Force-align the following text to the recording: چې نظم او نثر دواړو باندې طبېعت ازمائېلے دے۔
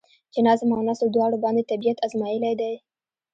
چې 0.33 0.39
نظم 0.47 0.69
او 0.75 0.81
نثر 0.89 1.07
دواړو 1.11 1.37
باندې 1.43 1.67
طبېعت 1.71 1.97
ازمائېلے 2.05 2.51
دے۔ 2.59 2.71